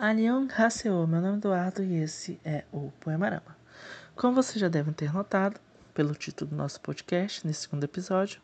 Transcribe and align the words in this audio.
Annyeonghaseyo, 0.00 1.08
meu 1.08 1.20
nome 1.20 1.34
é 1.34 1.38
Eduardo 1.38 1.82
e 1.82 1.96
esse 1.96 2.38
é 2.44 2.64
o 2.70 2.92
Poemarama. 3.00 3.58
Como 4.14 4.32
vocês 4.32 4.60
já 4.60 4.68
devem 4.68 4.94
ter 4.94 5.12
notado, 5.12 5.58
pelo 5.92 6.14
título 6.14 6.50
do 6.50 6.56
nosso 6.56 6.80
podcast, 6.80 7.44
nesse 7.44 7.62
segundo 7.62 7.82
episódio, 7.82 8.40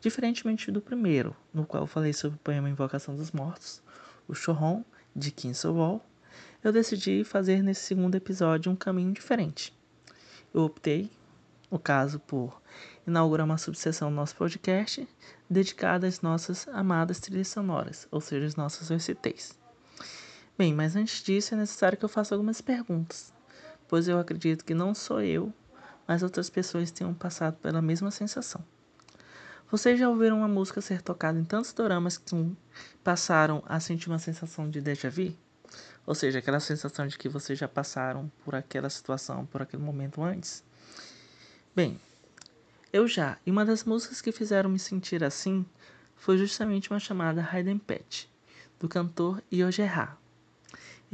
diferentemente 0.00 0.72
do 0.72 0.80
primeiro, 0.80 1.36
no 1.52 1.66
qual 1.66 1.86
falei 1.86 2.14
sobre 2.14 2.36
o 2.36 2.40
poema 2.40 2.70
Invocação 2.70 3.14
dos 3.14 3.32
Mortos, 3.32 3.82
o 4.26 4.34
Choron, 4.34 4.82
de 5.14 5.30
Kim 5.30 5.52
Sowol, 5.52 6.02
eu 6.62 6.72
decidi 6.72 7.22
fazer 7.22 7.62
nesse 7.62 7.82
segundo 7.82 8.14
episódio 8.14 8.72
um 8.72 8.76
caminho 8.76 9.12
diferente. 9.12 9.78
Eu 10.54 10.62
optei, 10.62 11.10
no 11.70 11.78
caso, 11.78 12.18
por 12.18 12.62
inaugurar 13.06 13.44
uma 13.44 13.58
subseção 13.58 14.08
do 14.08 14.16
nosso 14.16 14.34
podcast 14.36 15.06
dedicada 15.50 16.06
às 16.06 16.22
nossas 16.22 16.66
amadas 16.68 17.20
trilhas 17.20 17.48
sonoras, 17.48 18.08
ou 18.10 18.22
seja, 18.22 18.46
as 18.46 18.56
nossas 18.56 18.90
OSTs. 18.90 19.62
Bem, 20.56 20.72
mas 20.72 20.94
antes 20.94 21.20
disso 21.20 21.52
é 21.52 21.56
necessário 21.56 21.98
que 21.98 22.04
eu 22.04 22.08
faça 22.08 22.32
algumas 22.32 22.60
perguntas, 22.60 23.32
pois 23.88 24.06
eu 24.06 24.20
acredito 24.20 24.64
que 24.64 24.72
não 24.72 24.94
só 24.94 25.20
eu, 25.20 25.52
mas 26.06 26.22
outras 26.22 26.48
pessoas 26.48 26.92
tenham 26.92 27.12
passado 27.12 27.56
pela 27.56 27.82
mesma 27.82 28.12
sensação. 28.12 28.64
Vocês 29.68 29.98
já 29.98 30.08
ouviram 30.08 30.38
uma 30.38 30.46
música 30.46 30.80
ser 30.80 31.02
tocada 31.02 31.40
em 31.40 31.44
tantos 31.44 31.72
doramas 31.72 32.16
que 32.16 32.56
passaram 33.02 33.64
a 33.66 33.80
sentir 33.80 34.08
uma 34.08 34.20
sensação 34.20 34.70
de 34.70 34.80
déjà 34.80 35.10
vu? 35.10 35.34
Ou 36.06 36.14
seja, 36.14 36.38
aquela 36.38 36.60
sensação 36.60 37.04
de 37.08 37.18
que 37.18 37.28
vocês 37.28 37.58
já 37.58 37.66
passaram 37.66 38.30
por 38.44 38.54
aquela 38.54 38.88
situação, 38.88 39.46
por 39.46 39.60
aquele 39.60 39.82
momento 39.82 40.22
antes? 40.22 40.62
Bem, 41.74 41.98
eu 42.92 43.08
já, 43.08 43.38
e 43.44 43.50
uma 43.50 43.64
das 43.64 43.82
músicas 43.82 44.20
que 44.20 44.30
fizeram 44.30 44.70
me 44.70 44.78
sentir 44.78 45.24
assim 45.24 45.66
foi 46.14 46.38
justamente 46.38 46.92
uma 46.92 47.00
chamada 47.00 47.42
Hidden 47.42 47.78
Pet, 47.78 48.30
do 48.78 48.88
cantor 48.88 49.42
Yogerha. 49.52 50.16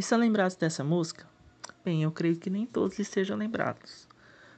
Estão 0.01 0.19
lembrados 0.19 0.57
dessa 0.57 0.83
música? 0.83 1.29
Bem, 1.85 2.05
eu 2.05 2.11
creio 2.11 2.35
que 2.35 2.49
nem 2.49 2.65
todos 2.65 2.99
estejam 2.99 3.37
lembrados, 3.37 4.09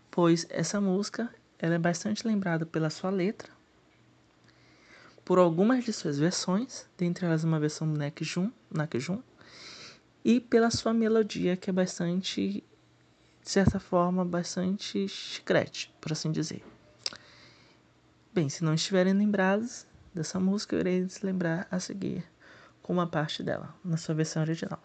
pois 0.08 0.46
essa 0.48 0.80
música 0.80 1.34
ela 1.58 1.74
é 1.74 1.78
bastante 1.80 2.24
lembrada 2.24 2.64
pela 2.64 2.88
sua 2.88 3.10
letra, 3.10 3.50
por 5.24 5.40
algumas 5.40 5.82
de 5.82 5.92
suas 5.92 6.16
versões, 6.16 6.86
dentre 6.96 7.26
elas 7.26 7.42
uma 7.42 7.58
versão 7.58 7.92
do 7.92 7.98
Nakjun, 7.98 8.52
Nakjun 8.70 9.20
e 10.24 10.38
pela 10.38 10.70
sua 10.70 10.94
melodia 10.94 11.56
que 11.56 11.70
é 11.70 11.72
bastante, 11.72 12.62
de 13.42 13.50
certa 13.50 13.80
forma, 13.80 14.24
bastante 14.24 15.08
chiclete, 15.08 15.92
por 16.00 16.12
assim 16.12 16.30
dizer. 16.30 16.64
Bem, 18.32 18.48
se 18.48 18.62
não 18.62 18.74
estiverem 18.74 19.12
lembrados 19.12 19.88
dessa 20.14 20.38
música, 20.38 20.76
eu 20.76 20.80
irei 20.80 21.08
lembrar 21.20 21.66
a 21.68 21.80
seguir 21.80 22.24
com 22.80 22.92
uma 22.92 23.08
parte 23.08 23.42
dela, 23.42 23.74
na 23.84 23.96
sua 23.96 24.14
versão 24.14 24.40
original. 24.40 24.80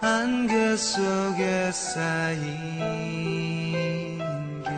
안개 0.00 0.76
속에 0.76 1.70
쌓인 1.72 2.42
길. 4.62 4.72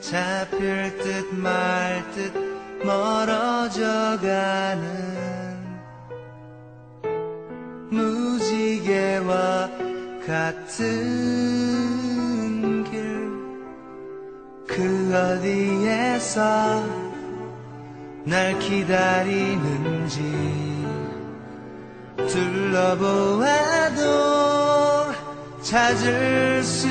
잡힐 0.00 0.96
듯 0.98 1.34
말 1.34 2.02
듯 2.12 2.32
멀어져 2.84 4.18
가는 4.20 4.84
무지개와 7.90 9.68
같은 10.26 12.13
어디에서 15.14 16.84
날 18.24 18.58
기다리는지 18.58 20.20
둘러보아도 22.28 24.02
찾을 25.62 26.62
수 26.64 26.88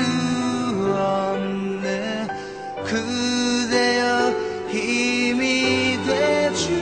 없네. 0.96 2.28
그대여 2.84 4.32
힘이 4.68 5.98
되주 6.06 6.72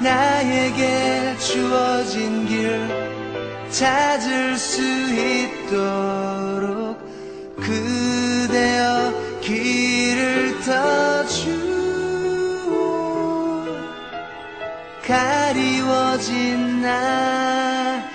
나에게 0.00 1.36
주어진 1.38 2.46
길 2.46 2.86
찾을 3.70 4.56
수 4.56 4.82
있도록 4.82 6.35
가리워진 15.05 16.81
나의 16.81 18.07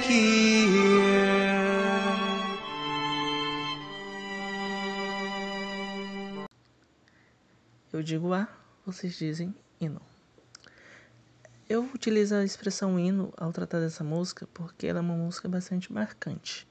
길 0.00 1.34
Eu 7.94 8.02
digo 8.02 8.32
A, 8.34 8.48
vocês 8.84 9.16
dizem 9.16 9.54
hino. 9.80 10.00
Eu 11.68 11.84
utilizo 11.94 12.34
a 12.34 12.42
expressão 12.42 12.98
hino 12.98 13.32
ao 13.36 13.52
tratar 13.52 13.78
dessa 13.78 14.02
música 14.02 14.48
porque 14.52 14.88
ela 14.88 14.98
é 14.98 15.00
uma 15.00 15.14
música 15.14 15.48
bastante 15.48 15.92
marcante. 15.92 16.66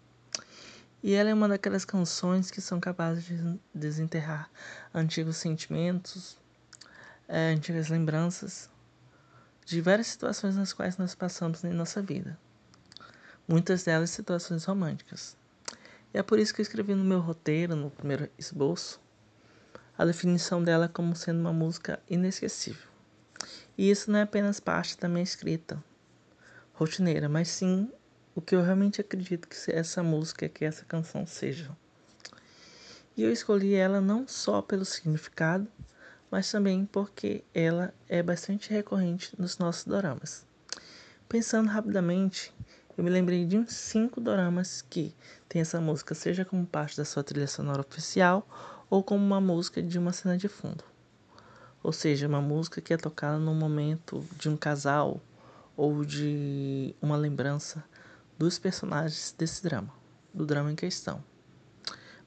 E 1.01 1.13
ela 1.13 1.29
é 1.29 1.33
uma 1.33 1.47
daquelas 1.47 1.85
canções 1.85 2.51
que 2.51 2.59
são 2.59 2.77
capazes 2.77 3.23
de 3.23 3.59
desenterrar 3.73 4.49
antigos 4.93 5.37
sentimentos, 5.37 6.37
é, 7.28 7.52
antigas 7.52 7.88
lembranças 7.88 8.70
de 9.64 9.82
várias 9.82 10.06
situações 10.06 10.56
nas 10.56 10.72
quais 10.72 10.96
nós 10.96 11.14
passamos 11.14 11.62
em 11.62 11.72
nossa 11.74 12.00
vida. 12.00 12.38
Muitas 13.46 13.84
delas 13.84 14.10
situações 14.10 14.64
românticas. 14.64 15.36
E 16.12 16.18
é 16.18 16.22
por 16.22 16.38
isso 16.38 16.54
que 16.54 16.60
eu 16.60 16.62
escrevi 16.62 16.94
no 16.94 17.04
meu 17.04 17.20
roteiro, 17.20 17.76
no 17.76 17.90
primeiro 17.90 18.30
esboço, 18.38 18.98
a 19.96 20.06
definição 20.06 20.64
dela 20.64 20.88
como 20.88 21.14
sendo 21.14 21.40
uma 21.40 21.52
música 21.52 22.00
inesquecível. 22.08 22.88
E 23.76 23.90
isso 23.90 24.10
não 24.10 24.18
é 24.18 24.22
apenas 24.22 24.58
parte 24.58 24.98
da 24.98 25.08
minha 25.08 25.22
escrita 25.22 25.82
rotineira, 26.72 27.28
mas 27.28 27.48
sim 27.48 27.92
o 28.34 28.40
que 28.40 28.54
eu 28.54 28.62
realmente 28.62 29.00
acredito 29.00 29.48
que 29.48 29.56
essa 29.70 30.02
música, 30.02 30.48
que 30.48 30.64
essa 30.64 30.84
canção 30.84 31.26
seja. 31.26 31.70
E 33.16 33.22
eu 33.22 33.32
escolhi 33.32 33.74
ela 33.74 34.00
não 34.00 34.28
só 34.28 34.62
pelo 34.62 34.84
significado, 34.84 35.66
mas 36.30 36.50
também 36.50 36.84
porque 36.84 37.44
ela 37.54 37.92
é 38.08 38.22
bastante 38.22 38.70
recorrente 38.70 39.34
nos 39.38 39.58
nossos 39.58 39.84
doramas. 39.84 40.46
Pensando 41.28 41.68
rapidamente, 41.68 42.52
eu 42.96 43.04
me 43.04 43.10
lembrei 43.10 43.44
de 43.44 43.58
uns 43.58 43.72
cinco 43.72 44.20
doramas 44.20 44.82
que 44.82 45.14
tem 45.48 45.62
essa 45.62 45.80
música, 45.80 46.14
seja 46.14 46.44
como 46.44 46.66
parte 46.66 46.96
da 46.96 47.04
sua 47.04 47.22
trilha 47.22 47.46
sonora 47.46 47.80
oficial 47.80 48.46
ou 48.90 49.02
como 49.02 49.24
uma 49.24 49.40
música 49.40 49.82
de 49.82 49.98
uma 49.98 50.12
cena 50.12 50.36
de 50.36 50.48
fundo. 50.48 50.84
Ou 51.82 51.92
seja, 51.92 52.26
uma 52.26 52.40
música 52.40 52.80
que 52.80 52.92
é 52.92 52.96
tocada 52.96 53.38
no 53.38 53.54
momento 53.54 54.24
de 54.38 54.48
um 54.48 54.56
casal 54.56 55.20
ou 55.76 56.04
de 56.04 56.94
uma 57.00 57.16
lembrança 57.16 57.84
dos 58.36 58.58
personagens 58.58 59.34
desse 59.38 59.62
drama, 59.62 59.92
do 60.34 60.44
drama 60.44 60.72
em 60.72 60.76
questão. 60.76 61.22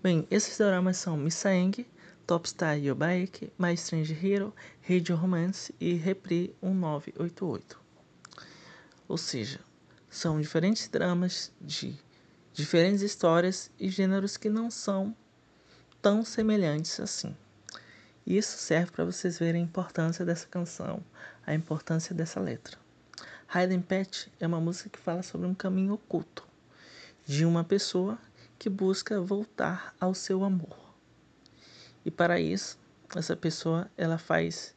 Bem, 0.01 0.25
esses 0.31 0.57
dramas 0.57 0.97
são 0.97 1.17
Misaeng, 1.17 1.85
Topstar 2.31 2.77
Yobaeke, 2.77 3.51
My 3.59 3.73
Strange 3.73 4.13
Hero, 4.13 4.55
Radio 4.87 5.17
Romance 5.17 5.75
e 5.81 5.95
Repri 5.95 6.55
1988. 6.61 7.77
Ou 9.05 9.17
seja, 9.17 9.59
são 10.09 10.39
diferentes 10.39 10.87
dramas 10.87 11.51
de 11.59 11.93
diferentes 12.53 13.01
histórias 13.01 13.69
e 13.77 13.89
gêneros 13.89 14.37
que 14.37 14.49
não 14.49 14.71
são 14.71 15.13
tão 16.01 16.23
semelhantes 16.23 17.01
assim. 17.01 17.35
Isso 18.25 18.57
serve 18.57 18.91
para 18.91 19.03
vocês 19.03 19.37
verem 19.37 19.63
a 19.63 19.65
importância 19.65 20.23
dessa 20.23 20.47
canção, 20.47 21.03
a 21.45 21.53
importância 21.53 22.15
dessa 22.15 22.39
letra. 22.39 22.77
Hidden 23.53 23.81
Pet 23.81 24.31
é 24.39 24.47
uma 24.47 24.61
música 24.61 24.89
que 24.89 24.99
fala 24.99 25.21
sobre 25.21 25.47
um 25.47 25.53
caminho 25.53 25.95
oculto 25.95 26.47
de 27.27 27.43
uma 27.43 27.65
pessoa 27.65 28.17
que 28.57 28.69
busca 28.69 29.19
voltar 29.19 29.93
ao 29.99 30.13
seu 30.13 30.45
amor. 30.45 30.90
E 32.05 32.11
para 32.11 32.39
isso, 32.39 32.79
essa 33.15 33.35
pessoa 33.35 33.89
ela 33.97 34.17
faz 34.17 34.75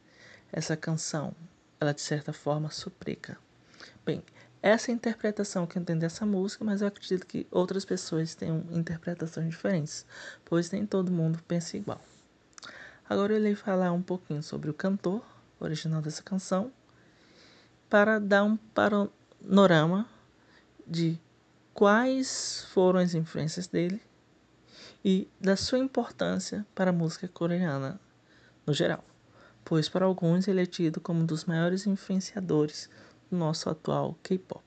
essa 0.51 0.77
canção, 0.77 1.35
ela 1.79 1.93
de 1.93 2.01
certa 2.01 2.31
forma 2.31 2.69
suplica. 2.69 3.37
Bem, 4.05 4.23
essa 4.61 4.89
é 4.89 4.93
a 4.93 4.95
interpretação 4.95 5.67
que 5.67 5.77
eu 5.77 5.83
tenho 5.83 5.99
dessa 5.99 6.25
música, 6.25 6.63
mas 6.63 6.81
eu 6.81 6.87
acredito 6.87 7.25
que 7.25 7.45
outras 7.51 7.85
pessoas 7.85 8.35
tenham 8.35 8.63
interpretações 8.71 9.49
diferentes, 9.49 10.05
pois 10.43 10.71
nem 10.71 10.85
todo 10.85 11.11
mundo 11.11 11.39
pensa 11.47 11.77
igual. 11.77 12.01
Agora 13.07 13.33
eu 13.33 13.39
irei 13.39 13.55
falar 13.55 13.91
um 13.91 14.01
pouquinho 14.01 14.41
sobre 14.41 14.69
o 14.69 14.73
cantor 14.73 15.23
original 15.59 16.01
dessa 16.01 16.23
canção, 16.23 16.71
para 17.89 18.19
dar 18.19 18.43
um 18.43 18.57
panorama 18.57 20.09
de 20.87 21.19
quais 21.73 22.65
foram 22.73 22.99
as 22.99 23.13
influências 23.13 23.67
dele 23.67 24.01
e 25.07 25.29
da 25.39 25.55
sua 25.55 25.77
importância 25.77 26.65
para 26.73 26.89
a 26.89 26.93
música 26.93 27.27
coreana 27.27 28.01
no 28.65 28.73
geral, 28.73 29.05
pois 29.63 29.87
para 29.87 30.03
alguns 30.03 30.47
ele 30.47 30.63
é 30.63 30.65
tido 30.65 30.99
como 30.99 31.19
um 31.19 31.25
dos 31.27 31.45
maiores 31.45 31.85
influenciadores 31.85 32.89
do 33.29 33.37
nosso 33.37 33.69
atual 33.69 34.17
K-pop. 34.23 34.63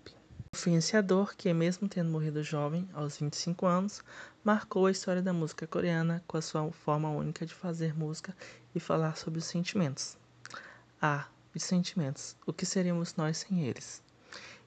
Influenciador 0.54 1.34
que, 1.36 1.52
mesmo 1.52 1.88
tendo 1.88 2.12
morrido 2.12 2.40
jovem, 2.44 2.88
aos 2.94 3.16
25 3.16 3.66
anos, 3.66 4.00
marcou 4.44 4.86
a 4.86 4.92
história 4.92 5.20
da 5.20 5.32
música 5.32 5.66
coreana 5.66 6.22
com 6.28 6.36
a 6.36 6.42
sua 6.42 6.70
forma 6.70 7.10
única 7.10 7.44
de 7.44 7.52
fazer 7.52 7.92
música 7.92 8.32
e 8.72 8.78
falar 8.78 9.16
sobre 9.16 9.40
os 9.40 9.44
sentimentos. 9.44 10.16
Ah, 11.02 11.26
os 11.52 11.64
sentimentos, 11.64 12.36
o 12.46 12.52
que 12.52 12.64
seríamos 12.64 13.16
nós 13.16 13.38
sem 13.38 13.64
eles? 13.64 14.00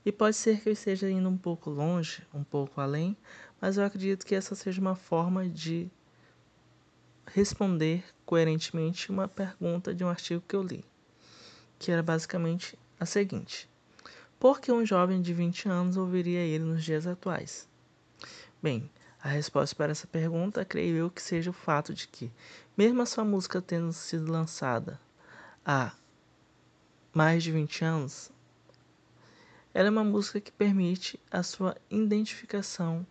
E 0.03 0.11
pode 0.11 0.35
ser 0.35 0.59
que 0.59 0.67
eu 0.67 0.73
esteja 0.73 1.09
indo 1.09 1.29
um 1.29 1.37
pouco 1.37 1.69
longe, 1.69 2.23
um 2.33 2.43
pouco 2.43 2.81
além, 2.81 3.15
mas 3.61 3.77
eu 3.77 3.85
acredito 3.85 4.25
que 4.25 4.33
essa 4.33 4.55
seja 4.55 4.81
uma 4.81 4.95
forma 4.95 5.47
de 5.47 5.87
responder 7.27 8.03
coerentemente 8.25 9.11
uma 9.11 9.27
pergunta 9.27 9.93
de 9.93 10.03
um 10.03 10.09
artigo 10.09 10.43
que 10.47 10.55
eu 10.55 10.63
li, 10.63 10.83
que 11.77 11.91
era 11.91 12.01
basicamente 12.01 12.77
a 12.99 13.05
seguinte: 13.05 13.69
Por 14.39 14.59
que 14.59 14.71
um 14.71 14.85
jovem 14.85 15.21
de 15.21 15.33
20 15.33 15.69
anos 15.69 15.97
ouviria 15.97 16.39
ele 16.39 16.63
nos 16.63 16.83
dias 16.83 17.05
atuais? 17.05 17.69
Bem, 18.61 18.89
a 19.23 19.29
resposta 19.29 19.75
para 19.75 19.91
essa 19.91 20.07
pergunta 20.07 20.65
creio 20.65 20.97
eu 20.97 21.11
que 21.11 21.21
seja 21.21 21.51
o 21.51 21.53
fato 21.53 21.93
de 21.93 22.07
que, 22.07 22.31
mesmo 22.75 23.01
a 23.01 23.05
sua 23.05 23.23
música 23.23 23.61
tendo 23.61 23.93
sido 23.93 24.31
lançada 24.31 24.99
há 25.63 25.93
mais 27.13 27.43
de 27.43 27.51
20 27.51 27.85
anos, 27.85 28.31
ela 29.73 29.87
é 29.87 29.91
uma 29.91 30.03
música 30.03 30.41
que 30.41 30.51
permite 30.51 31.19
a 31.29 31.43
sua 31.43 31.77
identificação, 31.89 33.05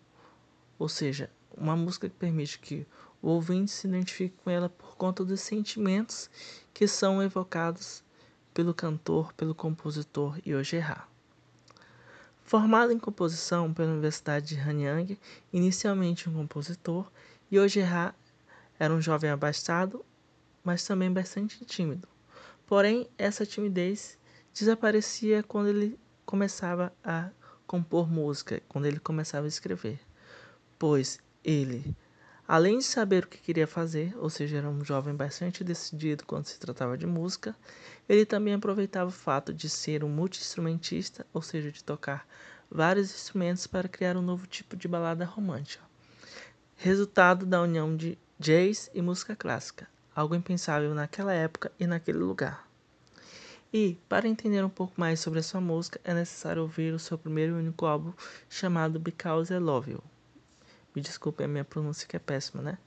ou 0.80 0.88
seja, 0.88 1.30
uma 1.54 1.76
música 1.76 2.08
que 2.08 2.16
permite 2.16 2.58
que 2.58 2.86
o 3.20 3.28
ouvinte 3.28 3.70
se 3.70 3.86
identifique 3.86 4.34
com 4.42 4.48
ela 4.48 4.70
por 4.70 4.96
conta 4.96 5.22
dos 5.22 5.40
sentimentos 5.40 6.30
que 6.72 6.88
são 6.88 7.22
evocados 7.22 8.02
pelo 8.54 8.72
cantor, 8.72 9.30
pelo 9.34 9.54
compositor 9.54 10.38
Yogerha. 10.38 11.04
Formado 12.42 12.92
em 12.92 12.98
composição 12.98 13.74
pela 13.74 13.92
Universidade 13.92 14.56
de 14.56 14.58
Hanyang, 14.58 15.18
inicialmente 15.52 16.30
um 16.30 16.32
compositor, 16.32 17.12
Yogerha 17.52 18.14
era 18.78 18.94
um 18.94 19.02
jovem 19.02 19.28
abastado, 19.30 20.02
mas 20.64 20.82
também 20.86 21.12
bastante 21.12 21.62
tímido. 21.66 22.08
Porém, 22.66 23.06
essa 23.18 23.44
timidez 23.44 24.18
desaparecia 24.54 25.42
quando 25.42 25.68
ele 25.68 26.00
começava 26.24 26.90
a 27.04 27.28
compor 27.66 28.08
música, 28.10 28.62
quando 28.66 28.86
ele 28.86 28.98
começava 28.98 29.44
a 29.44 29.48
escrever, 29.48 30.00
pois 30.80 31.18
ele, 31.44 31.94
além 32.48 32.78
de 32.78 32.84
saber 32.84 33.24
o 33.24 33.28
que 33.28 33.36
queria 33.36 33.66
fazer, 33.66 34.16
ou 34.16 34.30
seja, 34.30 34.56
era 34.56 34.70
um 34.70 34.82
jovem 34.82 35.14
bastante 35.14 35.62
decidido 35.62 36.24
quando 36.24 36.46
se 36.46 36.58
tratava 36.58 36.96
de 36.96 37.06
música, 37.06 37.54
ele 38.08 38.24
também 38.24 38.54
aproveitava 38.54 39.10
o 39.10 39.12
fato 39.12 39.52
de 39.52 39.68
ser 39.68 40.02
um 40.02 40.08
multi-instrumentista, 40.08 41.26
ou 41.34 41.42
seja, 41.42 41.70
de 41.70 41.84
tocar 41.84 42.26
vários 42.70 43.14
instrumentos 43.14 43.66
para 43.66 43.90
criar 43.90 44.16
um 44.16 44.22
novo 44.22 44.46
tipo 44.46 44.74
de 44.74 44.88
balada 44.88 45.22
romântica. 45.26 45.84
Resultado 46.76 47.44
da 47.44 47.60
união 47.60 47.94
de 47.94 48.16
jazz 48.38 48.90
e 48.94 49.02
música 49.02 49.36
clássica, 49.36 49.86
algo 50.16 50.34
impensável 50.34 50.94
naquela 50.94 51.34
época 51.34 51.70
e 51.78 51.86
naquele 51.86 52.18
lugar. 52.18 52.66
E, 53.70 53.98
para 54.08 54.26
entender 54.26 54.64
um 54.64 54.70
pouco 54.70 54.94
mais 54.96 55.20
sobre 55.20 55.40
a 55.40 55.42
sua 55.42 55.60
música, 55.60 56.00
é 56.02 56.14
necessário 56.14 56.62
ouvir 56.62 56.94
o 56.94 56.98
seu 56.98 57.18
primeiro 57.18 57.58
e 57.58 57.60
único 57.60 57.84
álbum 57.84 58.14
chamado 58.48 58.98
Because 58.98 59.52
I 59.52 59.58
Love 59.58 59.90
You. 59.90 60.02
Me 60.94 61.00
desculpe 61.02 61.44
a 61.44 61.48
minha 61.48 61.64
pronúncia 61.64 62.06
que 62.06 62.16
é 62.16 62.18
péssima, 62.18 62.62
né? 62.62 62.78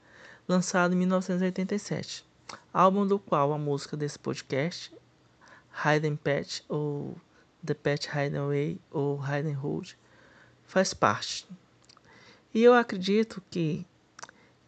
Lançado 0.46 0.94
em 0.94 0.96
1987. 0.96 2.24
Álbum 2.72 3.06
do 3.06 3.18
qual 3.18 3.52
a 3.52 3.58
música 3.58 3.96
desse 3.96 4.18
podcast, 4.18 4.92
Hidden 5.84 6.16
Patch, 6.16 6.60
ou 6.68 7.16
The 7.64 7.74
Patch 7.74 8.06
Hidden 8.06 8.40
Away, 8.40 8.80
ou 8.90 9.18
Hidden 9.18 9.54
Road, 9.54 9.98
faz 10.64 10.92
parte. 10.92 11.46
E 12.52 12.62
eu 12.62 12.74
acredito 12.74 13.42
que 13.50 13.86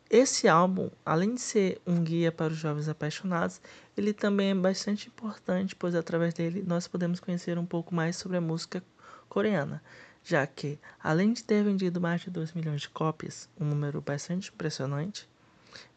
esse 0.09 0.49
álbum, 0.49 0.88
além 1.05 1.35
de 1.35 1.41
ser 1.41 1.81
um 1.87 2.03
guia 2.03 2.31
para 2.31 2.53
os 2.53 2.59
jovens 2.59 2.88
apaixonados, 2.88 3.61
ele 3.97 4.12
também 4.12 4.50
é 4.50 4.55
bastante 4.55 5.09
importante, 5.09 5.75
pois 5.75 5.94
através 5.94 6.33
dele 6.33 6.62
nós 6.67 6.87
podemos 6.87 7.19
conhecer 7.19 7.59
um 7.59 7.67
pouco 7.67 7.94
mais 7.94 8.17
sobre 8.17 8.37
a 8.37 8.41
música 8.41 8.83
coreana, 9.29 9.83
já 10.28 10.44
que, 10.44 10.76
além 11.00 11.32
de 11.32 11.44
ter 11.44 11.62
vendido 11.62 12.00
mais 12.00 12.20
de 12.20 12.31
2 12.31 12.52
milhões 12.52 12.81
de 12.81 12.88
cópias, 12.88 13.49
um 13.61 13.64
número 13.64 14.00
bastante 14.00 14.50
impressionante, 14.52 15.28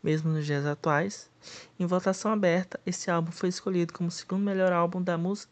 mesmo 0.03 0.29
nos 0.31 0.45
dias 0.45 0.67
atuais, 0.67 1.31
em 1.79 1.87
votação 1.87 2.31
aberta, 2.31 2.79
esse 2.85 3.09
álbum 3.09 3.31
foi 3.31 3.49
escolhido 3.49 3.91
como 3.91 4.09
o 4.09 4.11
segundo 4.11 4.43
melhor 4.43 4.71
álbum 4.71 5.01
da 5.01 5.17
música 5.17 5.51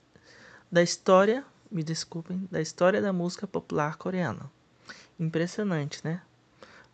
da 0.72 0.84
história, 0.84 1.44
me 1.72 1.82
desculpem, 1.82 2.48
da 2.52 2.62
história 2.62 3.02
da 3.02 3.12
música 3.12 3.48
popular 3.48 3.96
coreana. 3.96 4.52
Impressionante, 5.20 6.00
né? 6.04 6.22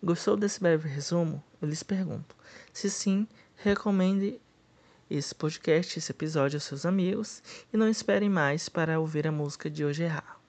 Gostou 0.01 0.38
desse 0.38 0.62
breve 0.62 0.88
resumo? 0.88 1.44
Eu 1.62 1.68
lhes 1.68 1.83
pergunto. 1.83 2.33
Se 2.71 2.89
sim, 2.89 3.27
recomende 3.57 4.39
esse 5.09 5.35
podcast, 5.35 6.00
esse 6.00 6.12
episódio 6.13 6.56
aos 6.56 6.63
seus 6.63 6.85
amigos 6.85 7.44
e 7.74 7.75
não 7.75 7.89
esperem 7.89 8.30
mais 8.30 8.69
para 8.69 9.01
ouvir 9.01 9.27
a 9.27 9.33
música 9.33 9.69
de 9.69 9.83
hoje 9.83 10.03
errar. 10.03 10.43